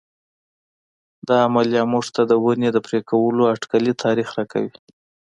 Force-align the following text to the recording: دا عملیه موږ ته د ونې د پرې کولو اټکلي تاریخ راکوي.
دا 1.27 1.37
عملیه 1.47 1.83
موږ 1.93 2.05
ته 2.15 2.21
د 2.29 2.31
ونې 2.43 2.69
د 2.73 2.77
پرې 2.85 2.99
کولو 3.09 3.43
اټکلي 3.53 3.93
تاریخ 4.03 4.27
راکوي. 4.37 4.71